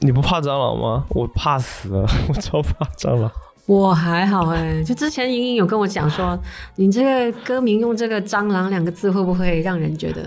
[0.00, 1.04] 你不怕蟑螂吗？
[1.10, 3.30] 我怕死了， 我超怕蟑螂。
[3.66, 6.38] 我还好哎、就之前莹莹有跟我讲说，
[6.76, 7.02] 你这
[7.32, 10.22] 个歌名用这个“蟑螂”两个字，会不会让人觉得？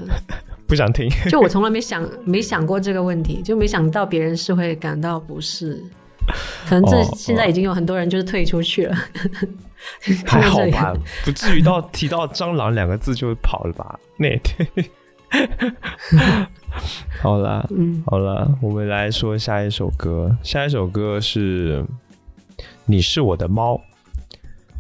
[0.68, 1.10] 不想听。
[1.32, 5.82] 就我从来没想没想过这个问题，就没想到别人是会感到不适。
[6.68, 8.96] 可能这哦现在已经有很多人就是退出去了，
[10.28, 10.94] 还好吧，
[11.26, 14.00] 不至于到提到蟑螂两个字就跑了吧？
[14.18, 14.92] 那也对。
[17.22, 20.36] 好啦，嗯，好了，我们来说下一首歌。
[20.44, 21.80] 下一首歌是
[22.90, 23.76] 《你是我的猫》，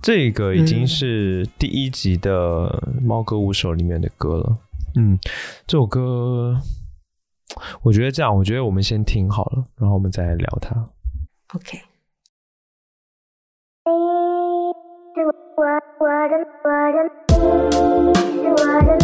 [0.01, 2.67] 这个已经嗯是第一集的
[3.05, 4.57] 《猫歌舞手》里面的歌了。
[4.95, 5.15] 嗯，
[5.67, 6.59] 这首歌，
[7.83, 10.75] 我觉得这样，我觉得我们先听好了，然后我们再来聊它。
[11.53, 11.77] OK，
[13.85, 15.63] 是我
[15.99, 16.97] 我的我的
[17.29, 17.37] 你
[18.41, 18.97] 是我的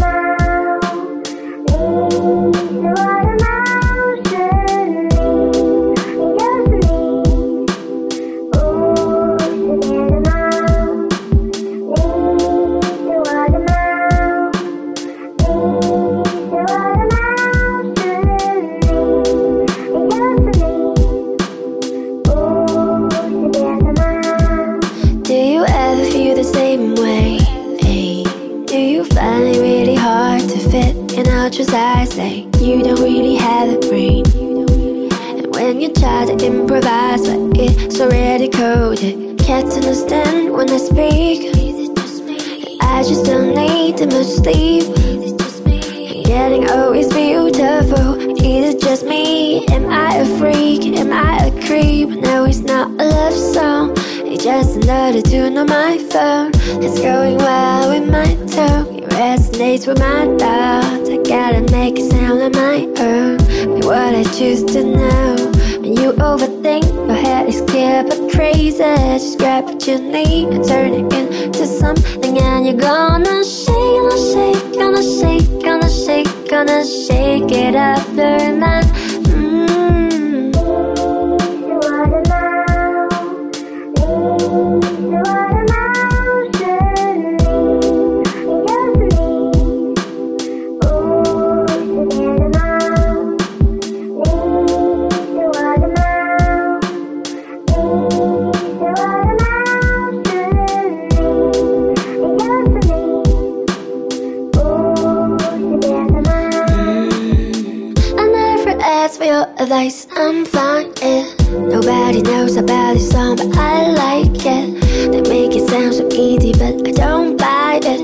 [109.65, 111.25] advice, I'm fine, yeah.
[111.49, 115.11] Nobody knows about this song, but I like it.
[115.11, 117.99] They make it sound so easy, but I don't buy it.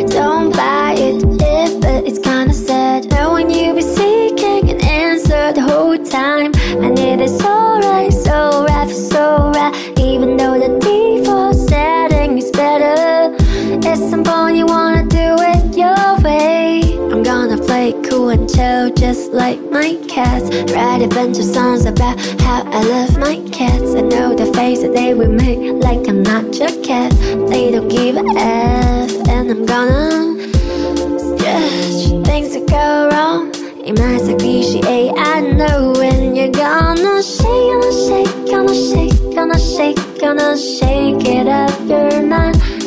[0.00, 3.08] I don't buy it, yeah, but it's kinda sad.
[3.10, 6.52] Knowing you be seeking an answer the whole time.
[6.84, 7.67] And it is so
[18.28, 20.44] cool and chill, just like my cats.
[20.72, 23.94] Write a bunch of songs about how I love my cats.
[23.94, 27.12] I know the face that they will make, like I'm not your cat.
[27.48, 30.52] They don't give a F, and I'm gonna
[31.18, 33.50] stretch things that go wrong.
[33.84, 40.20] It might appreciate, I know when you're gonna shake, gonna shake, gonna shake, gonna shake,
[40.20, 42.77] gonna shake it up your mind.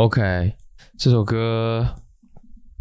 [0.00, 0.54] OK，
[0.96, 1.86] 这首歌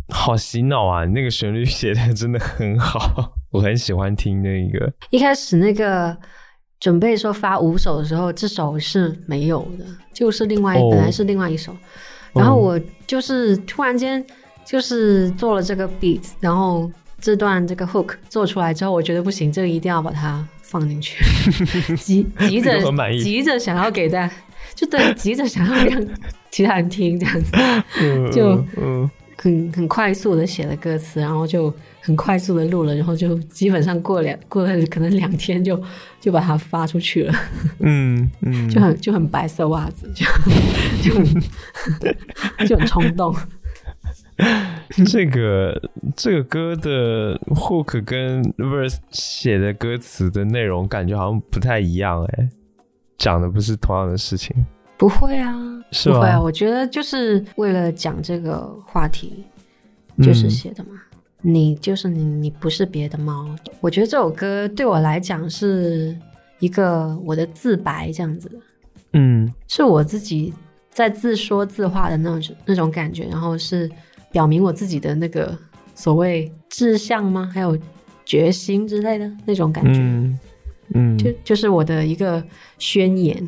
[0.08, 1.04] 好洗脑啊！
[1.04, 4.90] 那个旋律写的真的很好， 我很喜欢听那个。
[5.10, 6.18] 一开始那个
[6.80, 11.76] 准备说发五首的时候，这首是没有的，就是另外、哦本来是另外一首，
[12.32, 14.26] 然后我就是突然间
[14.64, 21.22] 就是做了这个 beat，然后这段这个 hook 做出来之后，我觉得不行，这个一定要把它放进去，
[22.00, 22.80] 急急着
[23.22, 24.34] 急着想要给大家，
[24.80, 26.08] 就对，急着想要让
[26.50, 27.52] 其他人听这样子，
[28.02, 35.82] 嗯就嗯很很快速的写了歌词，然后就很快速的录了，然后就基本上过两过了可能两天就
[36.22, 37.34] 就把它发出去了，
[37.80, 41.14] 嗯嗯，就很就很白色袜子，就
[42.66, 43.36] 就很冲动。
[45.06, 45.82] 这个
[46.16, 52.50] 这个歌的 hook 跟 verse 写的歌词的内容感觉好像不太一样哎，
[53.20, 54.56] 讲的不是同样的事情，
[54.98, 55.54] 不会啊，
[55.92, 59.44] 是不会啊，我觉得就是为了讲这个话题，
[60.18, 60.92] 就是嗯写的嘛。
[61.42, 63.48] 你就是你，你不是别的猫。
[63.80, 66.14] 我觉得这首歌对我来讲是
[66.60, 68.56] 一个我的自白，这样子的。
[69.14, 70.54] 嗯是我自己
[70.92, 73.90] 在自说自话的那种那种感觉，然后是
[74.34, 75.58] 表明我自己的那个
[75.96, 77.50] 所谓志向吗？
[77.54, 77.78] 还有
[78.26, 80.38] 决心之类的那种感觉，嗯
[80.94, 82.44] 嗯，就就是我的一个
[82.78, 83.48] 宣言。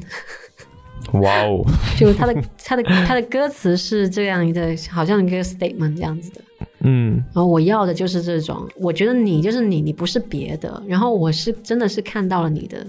[1.13, 1.65] 哇哦，
[1.97, 6.41] 就他的他的他的歌词是这样一个，好像一个 statement 这样子的。
[6.83, 10.81] 嗯然后我要的就是这种，我觉得你就是你，你不是别的。
[10.87, 12.85] 然后我是真的是看到了你的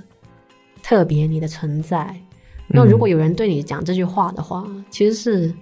[0.82, 2.14] 特别，你的存在。
[2.68, 5.54] 那如果有人对你讲这句话的话，其实是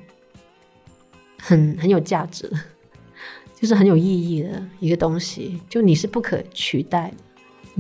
[1.39, 2.57] 很很有价值的，
[3.55, 5.61] 就是很有意义的一个东西。
[5.69, 7.17] 就你是不可取代的，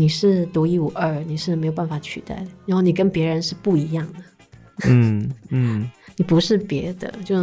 [0.01, 2.47] 你是独一无二，你是没有办法取代的。
[2.65, 4.89] 然后你跟别人是不一样的。
[4.89, 7.37] 嗯嗯 你不是别的，就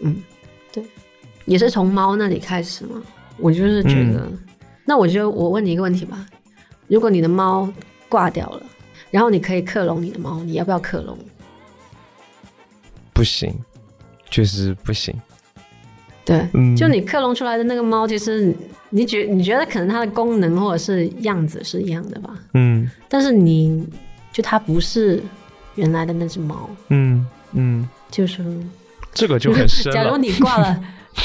[0.00, 0.22] 嗯，
[0.72, 0.82] 对，
[1.44, 3.02] 也是从猫那里开始嘛。
[3.36, 4.32] 我就是觉得，
[4.86, 6.26] 那我觉得我问你一个问题吧：
[6.88, 7.70] 如果你的猫
[8.08, 8.62] 挂掉了，
[9.10, 11.18] 然后你可以克隆你的猫，你要不要克隆？
[13.12, 13.54] 不行，
[14.30, 15.14] 确实不行。
[16.26, 16.76] 对，嗯。
[16.76, 18.54] 就你克隆出来的那个猫，其实
[18.90, 22.90] 你觉你觉得可能它的功能或者是样子是一样的吧，嗯。
[23.08, 23.86] 但是你
[24.32, 25.22] 就它不是
[25.76, 28.44] 原来的那只猫，嗯嗯，就是。
[29.14, 30.18] 这个就很深 假如。
[30.18, 30.78] 你挂了，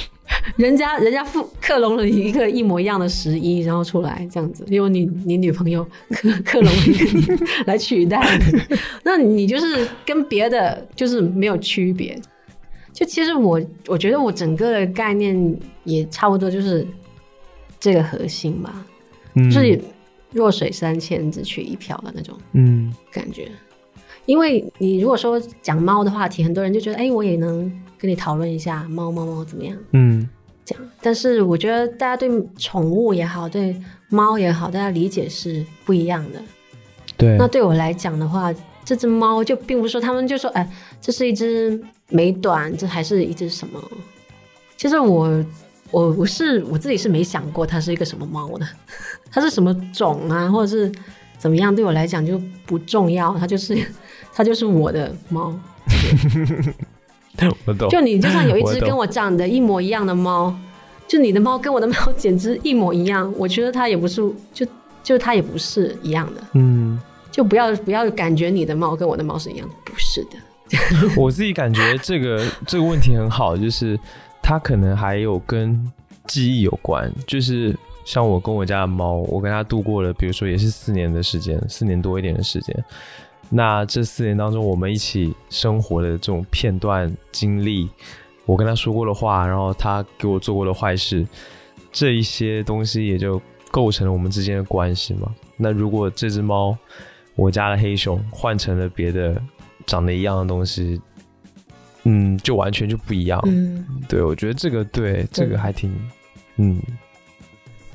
[0.55, 12.17] 人家人家复克隆了一个一模一样的十一，然后出来这样子，因为你你女朋友克克隆了一个你 来取代你，那你就是跟别的就是没有区别。
[12.93, 16.85] 就其实我我觉得我整个的概念也差不多就是
[17.79, 18.85] 这个核心吧，
[19.35, 19.81] 嗯就是
[20.31, 23.49] 弱水三千只取一瓢的那种嗯感觉。
[24.25, 30.29] 因为你如果说讲猫的话题，很多人就觉得，哎，我也能跟你讨论一下猫猫猫怎么样嗯
[30.63, 30.83] 这样。
[31.01, 33.75] 但是我觉得大家对宠物也好，对
[34.09, 36.41] 猫也好，大家理解是不一样的。
[37.17, 38.53] 对那对我来讲的话，
[38.91, 40.69] 这只猫就并不是说他们就说，哎，
[40.99, 43.81] 这是一只美短，这还是一只什么？
[44.75, 45.45] 其实我
[45.91, 48.67] 我我是我自己是没想过它是一个什么猫的，
[49.31, 50.91] 它是什么种啊，或者是
[51.37, 53.77] 怎么样，对我来讲就不重要，它就是
[54.33, 55.57] 它就是我的猫。
[57.65, 57.87] 我懂。
[57.89, 60.53] 就你就算有一只跟我长得一模一样的猫，
[61.07, 64.21] 就你的猫跟我的猫 简直一模一样，我觉得它也不是
[64.53, 64.67] 就
[65.01, 66.41] 就它也不是一样的。
[66.55, 66.99] 嗯，
[67.31, 70.37] 就不要不要感觉你的猫跟我的猫是一样的，不是的。
[71.17, 73.99] 我自己感觉这个这个问题很好，就是
[74.41, 75.91] 它可能还有跟
[76.27, 77.75] 记忆有关，就是
[78.05, 82.85] 像我跟我家的猫，我跟它度过了，比如说也是四年的时间，四年多一点的时间。
[83.49, 87.89] 那这四年当中，我们一起生活的这种片段经历，
[88.45, 91.27] 我跟他说过的话，然后他给我做过的坏事，
[91.91, 95.29] 这一些东西也就构成了我们之间的关系嘛。
[95.57, 96.77] 那如果这只猫，
[97.41, 99.41] 我家的黑熊换成了别的
[99.87, 101.01] 长得一样的东西，
[102.03, 103.41] 嗯，就完全就不一样。
[103.47, 105.91] 嗯，对，我觉得这个对这个还挺，
[106.57, 106.79] 嗯，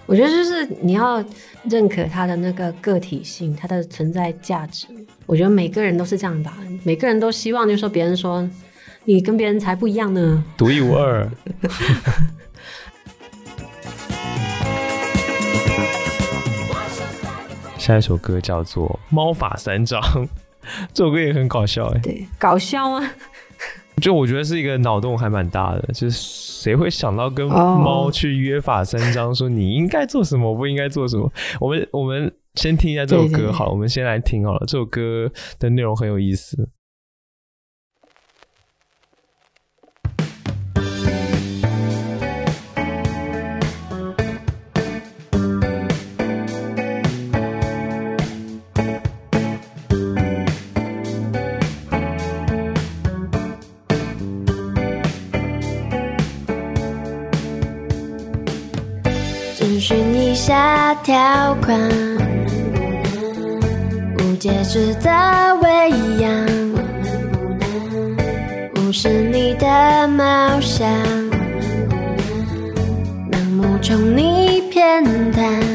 [0.04, 1.24] 我觉得就是你要
[1.70, 4.88] 认可它的那个个体性，它的存在价值。
[5.26, 8.50] 我觉得每个人都是这样吧，每个人都希望就是说别人说
[9.04, 10.44] 你跟别人才不一样呢。
[10.56, 11.30] 独一无二。
[17.86, 20.02] 下一首歌叫做《猫法三章》，
[20.92, 23.10] 这首歌也很搞笑哎、对，搞笑吗！
[24.02, 31.32] 就我觉得是一个脑洞还蛮大的，就是谁会想到跟哦猫去约法三章，说你应该做什么，我不应该做什么。
[31.60, 35.30] 我们我们先听一下这首对对对歌好了，我们先来听好了，这首歌
[35.60, 36.68] 的内容很有意思。
[60.94, 61.78] 条款，
[64.18, 65.10] 无节制的
[65.62, 66.30] 喂养，
[68.76, 70.88] 无视你的梦想，
[73.30, 75.65] 盲目宠你偏袒。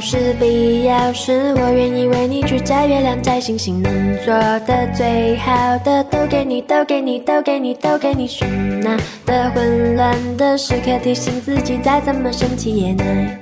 [0.00, 8.26] 是必要时，我愿意为你去摘月亮、摘星星，能做的最好的都给你，都给你，都给你，都给你。
[8.26, 8.46] 喧
[8.82, 8.96] 闹
[9.26, 13.38] 的、混乱的时刻，提醒自己，再怎么生气也耐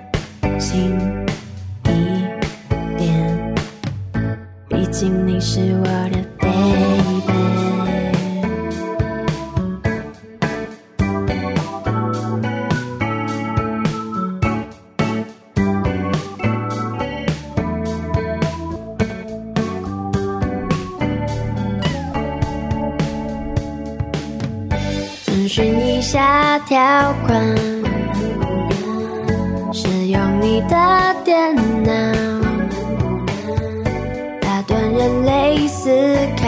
[0.59, 0.99] 心
[1.85, 1.89] 一
[2.99, 3.55] 点，
[4.69, 5.88] 毕竟你是我
[26.99, 27.57] 下条款，
[29.73, 30.75] 使用你的
[31.25, 31.93] 电脑，
[34.41, 35.91] 打断人类思
[36.37, 36.45] 考，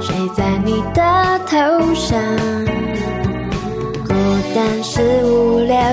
[0.00, 1.02] 睡在你的
[1.46, 2.18] 头上。
[4.06, 4.14] 孤
[4.54, 5.02] 单时、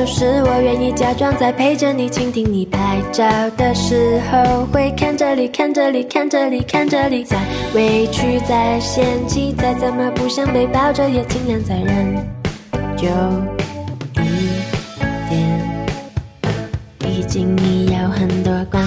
[0.04, 7.38] 时，我愿意假装在陪着你，倾听你拍照的时候，会看这里、看这里、看这里、看这里，再
[7.76, 12.16] 委屈、再嫌弃，再怎么不想被抱着，也尽量再忍
[12.98, 13.06] 久
[14.16, 14.60] 一
[15.30, 15.62] 点。
[16.98, 18.84] 毕竟你有很多关。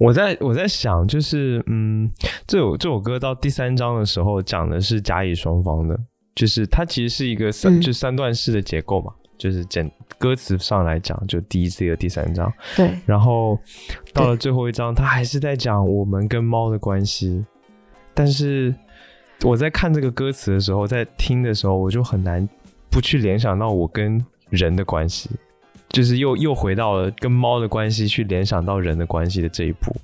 [0.00, 2.10] 我在我在想，就是嗯，
[2.46, 5.94] 这首这首歌到第三章的时候讲的是甲乙双方的，
[6.34, 7.80] 就是它其实是一个三、嗯。
[7.82, 13.58] 就三段式的结构嘛，就是简歌词上来讲，就第一、第二、第三章，对，然后
[14.14, 17.44] 到了最后一章，他还是在讲我们跟猫的关系，
[18.14, 18.74] 但是
[19.44, 22.48] 我在看这个歌词的时候，在听的时候，我就很难
[22.90, 25.28] 不去联想到我跟人的关系，
[25.90, 29.94] 就是又又回到了跟猫的关系，去联想到人的关系的这一步。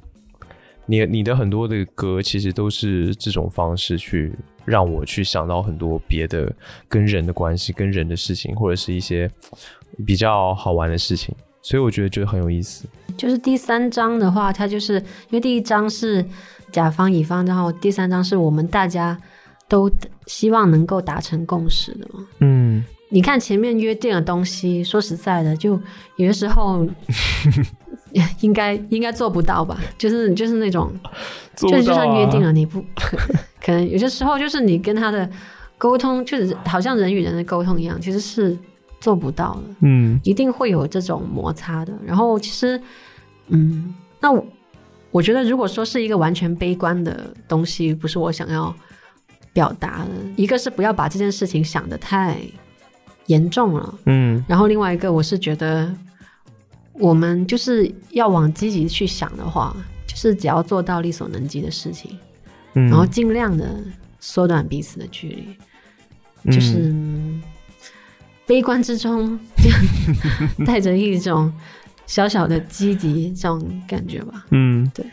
[0.89, 4.33] 你你的很多的歌其实都是这种方式去
[4.65, 6.53] 让我去想到很多别的
[6.89, 9.29] 跟人的关系、跟人的事情，或者是一些
[10.07, 12.87] 比较好玩的事情，所以我觉得觉得很有意思。
[13.17, 16.25] 就是第三章的话，它就是因为第一章是
[16.71, 19.21] 甲方乙方，然后第三章是我们大家
[19.67, 19.91] 都
[20.27, 22.25] 希望能够达成共识的嘛。
[22.39, 25.81] 嗯，你看前面约定的东西，说实在的，就
[26.17, 26.87] 有的时候
[28.41, 29.79] 应该应该做不到吧？
[29.97, 30.93] 就是就是那种，
[31.55, 33.17] 做不就是就算约定了，你不可
[33.63, 35.29] 可能有些时候就是你跟他的
[35.79, 38.57] 沟通，确实好像人与人的沟通一样，其实是
[39.01, 39.63] 做不到的。
[39.81, 41.93] 嗯一定会有这种摩擦的。
[42.05, 42.81] 然后其实，
[43.49, 44.45] 嗯，那我
[45.13, 48.75] 我觉得，如果说是一个完全悲观的东西，不是我想要
[49.53, 50.11] 表达的。
[50.37, 52.37] 一个是不要把这件事情想的太
[53.27, 55.93] 严重了，嗯然后另外一个，我是觉得
[56.93, 62.19] 我们就是要往积极去想的话，就是只要做到力所能及的事情，
[62.75, 63.83] 嗯，然后尽量的
[64.21, 65.57] 缩短彼此的距离。
[66.53, 67.43] 就是、嗯
[68.47, 69.37] 悲观之中
[70.65, 71.53] 带着一种
[72.07, 74.47] 小小的积极这种感觉吧。
[74.51, 75.05] 嗯，对。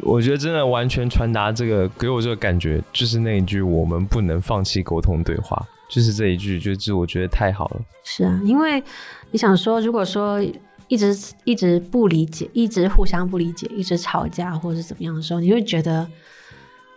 [0.00, 7.80] 我觉得真的完全传达这个给我这个感觉，就是那一句“我们不能放弃沟通对话”，就是这一句，就是我觉得太好了。
[8.04, 8.82] 是啊，因为
[9.30, 10.40] 你想说，如果说
[10.88, 16.08] 一直一直不理解，一直互相不理解，一直吵架或者是怎么样的时候，你会觉得。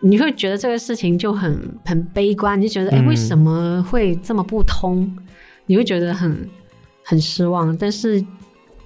[0.04, 5.16] 你会觉得这个事情就很很悲观，你就觉得哎、诶嗯为什么会这么不通？
[5.68, 6.50] 你会觉得很
[7.04, 7.78] 很失望。
[7.78, 8.26] 但是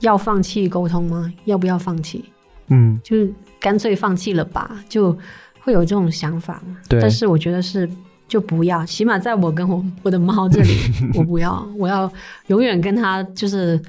[0.02, 1.34] 要放弃沟通吗？
[1.46, 2.26] 要不要放弃？
[2.68, 5.18] 嗯就是干脆放弃了吧，就
[5.62, 6.76] 会有这种想法嘛。
[6.90, 7.90] 对但是我觉得是
[8.28, 10.70] 就不要，起码在我跟我我的猫这里，
[11.16, 12.12] 我不要，我要
[12.48, 13.80] 永远跟它就是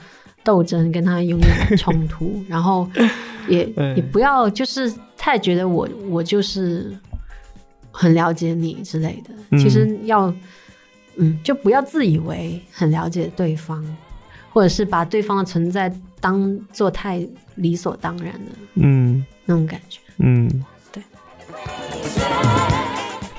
[0.45, 2.89] 斗争，跟它永远冲突， 然后
[3.49, 6.97] 也嗯也不要就是太觉得我我就是
[7.91, 9.31] 很了解你之类的。
[9.51, 10.33] 嗯其实要
[11.17, 13.85] 嗯，就不要自以为很了解对方。
[14.53, 17.21] 或者是把对方的存在当做太
[17.57, 20.01] 理所当然的嗯那种感觉。
[20.17, 20.49] 嗯，
[20.91, 21.03] 对。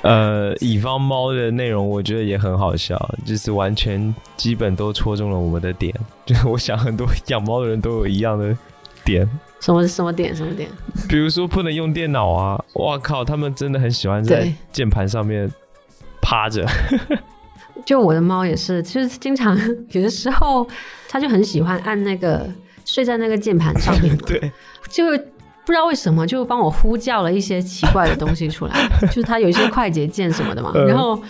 [0.08, 5.93] 呃，乙方猫的内容我觉得也很好笑，就是完全基本都戳中了我们的点。
[6.26, 8.55] 就是我想很多养猫的人都有一样的
[9.03, 9.30] 点，
[9.60, 10.70] 什么什么点什么点？
[11.10, 15.51] 比如说不能用电脑啊，哇靠，他们真的很喜欢在键盘上面
[16.22, 16.66] 趴着。
[17.86, 19.58] 就我的猫也是，就是经常
[19.91, 20.68] 有的时候，
[21.10, 22.49] 它就很喜欢按那个
[22.86, 24.51] 睡在那个键盘上面， 对，
[24.89, 25.05] 就
[25.68, 30.88] 不知道为什么就帮我呼叫了一些奇怪的东西出来， 就是它有一些快捷键什么的嘛，嗯。
[30.88, 31.22] 然后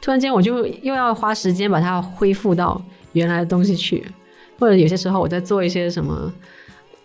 [0.00, 2.80] 突然间我就又要花时间把它恢复到
[3.12, 4.02] 原来的东西去，
[4.58, 6.32] 或者有些时候我在做一些什么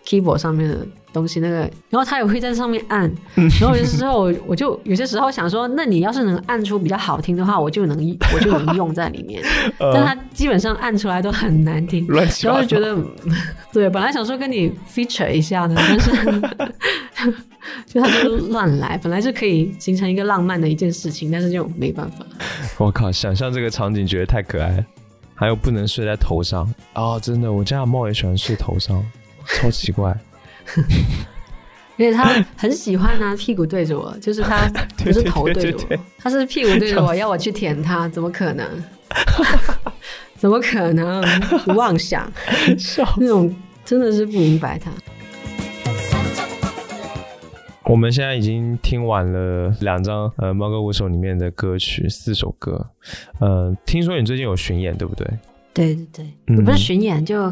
[0.06, 0.86] keyboard 上面的
[1.18, 1.58] 东西，那个，
[1.90, 3.10] 然后他也会在上面按，
[3.60, 9.42] 然后有些时候我我就有些时候想说，那你要是能按出比较好听的话，我就能我就能用在里面，
[9.78, 12.06] 但他基本上按出来都很难听，
[12.42, 13.32] 然后就觉得，嗯
[13.72, 17.34] 对，本来想说跟你 feature 一下的， 但是
[17.86, 22.24] 就他就乱来，本来是可以形成一个浪漫的一件事情，但是就没办法。
[22.78, 24.84] 我靠，想象这个场景觉得太可爱了。
[25.34, 26.68] 还有不能睡在头上。
[26.94, 29.00] 哦，真的，我家的猫也喜欢睡头上，
[29.46, 30.12] 超奇怪。
[31.96, 32.24] 而且他
[32.56, 34.68] 很喜欢拿屁股对着我，就是他
[35.02, 38.66] 不是头对着我，他是屁股对着我，要我去舔他，怎么可能？
[40.36, 41.24] 怎么可能？
[41.74, 42.30] 妄想
[43.16, 43.52] 那种，
[43.84, 44.90] 真的是不明白他。
[47.84, 52.86] 我们现在已经听完了两张呃《猫哥五首》里面的歌曲，四首歌。
[53.40, 55.26] 呃，听说你最近有巡演，对不对？
[55.72, 57.50] 对对对，嗯不是巡演就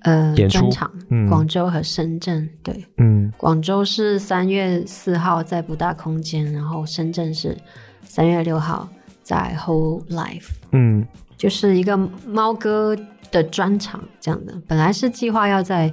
[0.00, 1.28] 呃专场，嗯。
[1.28, 2.84] 广州和深圳，对。
[2.96, 3.32] 嗯。
[3.36, 7.56] 广州是三月四号在不大空间，然后深圳是
[8.02, 8.88] 三月六号
[9.22, 11.06] 在 Whole Life，嗯。
[11.36, 11.96] 就是一个
[12.26, 12.96] 猫哥
[13.30, 14.54] 的专场这样的。
[14.66, 15.90] 本来是计划要在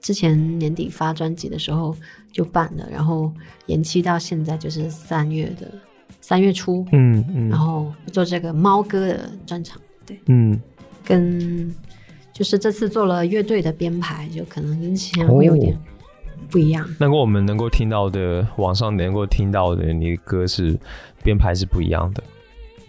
[0.00, 1.96] 之前年底发专辑的时候
[2.30, 3.32] 就办的，然后
[3.66, 5.72] 延期到现在就是三月的
[6.20, 10.60] 三月初，嗯嗯，然后做这个猫哥的专场，对，嗯。
[11.04, 11.72] 跟
[12.36, 15.78] 就是这次做了乐队的编排，就可能跟之前会有点哦
[16.50, 16.86] 不一样。
[17.00, 20.78] 那跟我们能够听到的，网上能够听到的，你的歌是
[21.24, 22.22] 编排是不一样的，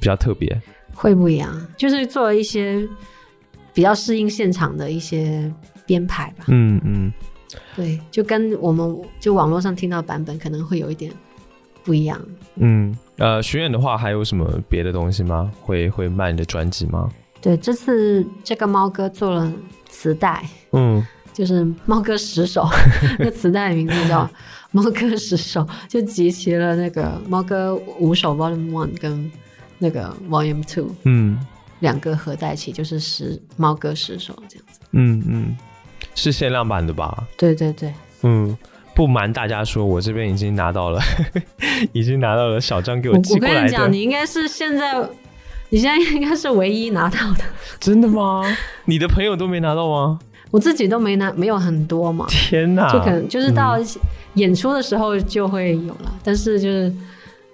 [0.01, 0.61] 比较特别。
[0.93, 2.85] 会不一样，就是做了一些
[3.73, 5.49] 比较适应现场的一些
[5.85, 6.43] 编排吧。
[6.49, 7.13] 嗯嗯
[7.73, 11.09] 对，就跟我们就网络上听到的版本可能会有一点
[11.85, 12.19] 不一样。
[12.55, 12.93] 嗯。
[13.17, 15.49] 呃，巡演的话还有什么别的东西吗？
[15.61, 17.09] 会会卖你的专辑吗？
[17.41, 19.51] 对，这次这个猫哥做了
[19.89, 22.67] 磁带，嗯就是猫哥十首，
[23.19, 24.23] 那磁带的名字叫
[24.71, 29.31] 《猫哥十首》，就集齐了那个猫哥五首 Volume One 跟
[29.77, 31.39] 那个 Volume Two 嗯
[31.79, 34.79] 两个合在一起，就是十猫哥十首这样子。
[34.93, 35.57] 嗯嗯，
[36.15, 37.27] 是限量版的吧？
[37.37, 38.57] 对对对，嗯，
[38.95, 40.99] 不瞒大家说，我这边已经拿到了，
[41.93, 43.59] 已经拿到了小张给我寄过来的。
[43.59, 44.95] 我跟你讲，你应该是现在，
[45.69, 47.43] 你现在应该是唯一拿到的，
[47.79, 48.43] 真的吗？
[48.85, 50.19] 你的朋友都没拿到吗？
[50.49, 52.89] 我自己都没拿，没有很多嘛，天哪！
[52.91, 53.85] 就可能就是到嗯
[54.35, 56.93] 演出的时候就会有了，但是就是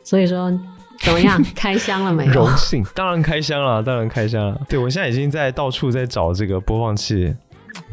[0.04, 0.52] 所以说
[1.00, 2.48] 怎么样，开箱了没有荣？
[2.56, 4.62] 幸，当然开箱了，当然开箱了。
[4.70, 7.34] 对我现在已经在到处在找这个播放器，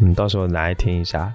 [0.00, 1.32] 嗯，到时候拿来听一下。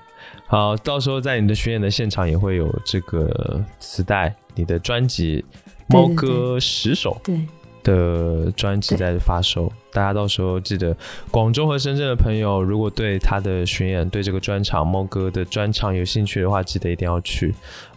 [0.47, 5.43] 好，到时候在你的巡演的现场也会有这个磁带，你的专辑
[5.93, 7.39] 《猫哥十首》对，
[7.85, 10.97] 的专辑在发售，大家到时候记得，
[11.29, 17.53] 广州和深圳的朋友，如果对他的巡演、对这个专场猫哥的专场有兴趣的话，记得一定要去。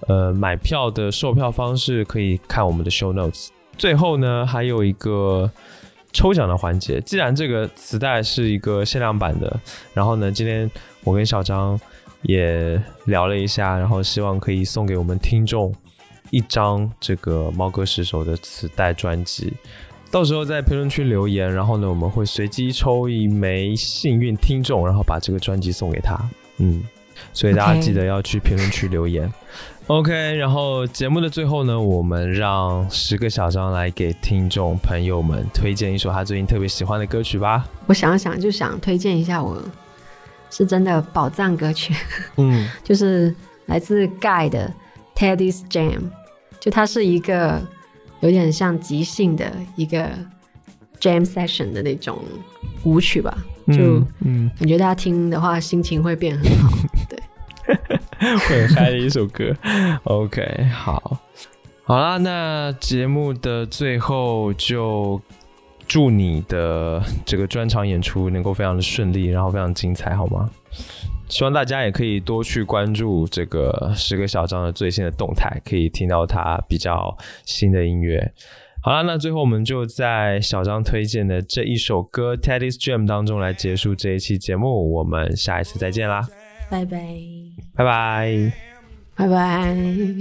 [0.07, 3.49] 呃，买票的售票方式可以看我们的 show notes。
[3.78, 5.51] 最后呢，还有一个
[6.12, 7.01] 抽奖的环节。
[7.01, 9.59] 既然这个磁带是一个限量版的，
[9.95, 10.70] 然后呢，今天
[11.03, 11.80] 我跟小张
[12.22, 15.74] 也聊了一下，然后希望可以送给我们听众
[16.30, 19.52] 一张这个猫哥十首的磁带专辑。
[20.10, 26.18] 到时候在评论区留言，然后呢，我们会随机抽一枚幸运听众，然后把这个专辑送给他。
[26.56, 26.82] 嗯，
[27.34, 29.30] 所以大家记得要去评论区留言。
[29.86, 37.66] OK，然后节目的最后呢，我们让十个小张来给听众朋友们推荐一首他最近特别喜欢的歌曲吧。
[37.86, 39.62] 我想一想就想推荐一下我
[40.50, 41.94] 是真的宝藏歌曲，
[42.36, 43.34] 嗯 就是
[43.66, 44.72] 来自 Guy 的
[45.18, 46.02] Teddy's Jam，
[46.60, 47.60] 就它是一个
[48.20, 50.08] 有点像即兴的一个
[51.00, 52.16] jam session 的那种
[52.84, 56.70] 舞曲吧，就嗯，感觉大家听的话心情会变很好。
[57.10, 57.18] 对，
[58.38, 59.52] 会很嗨的一首歌。
[60.04, 61.18] OK，好，
[61.82, 65.20] 好啦，那节目的最后就
[65.88, 70.48] 祝你的这个专场演出能够非常的顺利，然后非常精彩，好吗？
[71.28, 78.32] 希望大家也可以多去关注这个十个小张的最新的动态，可以听到他比较新的音乐。
[78.82, 86.26] 好了，那最后我们就在小张推荐的这一首歌《Teddy's Jam》当中来结束这一期节目，我们下一次再见啦，
[86.70, 86.98] 拜拜，
[87.74, 88.52] 拜拜。
[89.16, 89.76] 拜拜，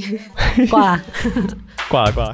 [0.72, 1.04] 挂了。
[1.88, 2.34] 挂了挂了。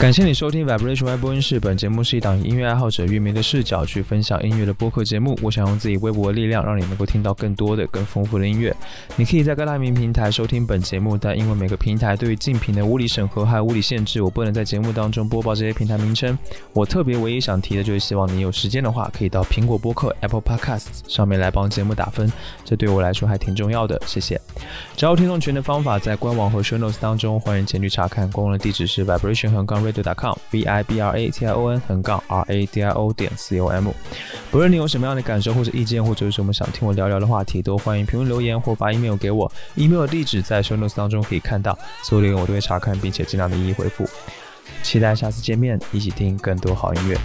[0.00, 1.58] 感谢你收听 Vibration Y 播音室。
[1.58, 5.38] 本节目是一档音乐爱好者乐迷的视角去分享音乐的播客节目。
[5.40, 8.74] 我想用自己微薄的力量，让你能够听到更多的、更丰富的音乐。
[9.16, 16.36] 你可以在各大音频平台收听本节目，但因为每个平台对于竞品的物理审核还有物理限制，我不能在节目当中播报这些平台名称。
[16.74, 22.30] 我特别唯一想提的就是，希望你有时间的话，可以到苹果播客 Apple Podcasts 上面来帮节目打分，
[22.62, 23.98] 这对我来说还挺重要的。
[24.06, 24.38] 谢谢。
[24.96, 28.30] 找到听众群的方法在官网和 show notes 当中，欢迎前去查看。
[28.30, 32.80] 官网的地址是 vibration 横杠 radio.com，v i b r a t i o n 横杠 r a d
[32.80, 33.90] i o 点 c o m。
[34.52, 39.50] 不论你有什么样的感受或者意见，或者有什么想听我聊聊的话题，都欢迎评论留言或发 email 给我。
[39.74, 44.08] email 的地址在 show notes 当中可以看到，所有留言我都会查看，并且尽量的一一回复。
[44.84, 47.18] 期待下次见面，一起听更多好音乐。